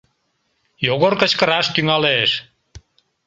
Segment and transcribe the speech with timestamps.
[0.85, 2.31] Йогор кычкыраш тӱҥалеш: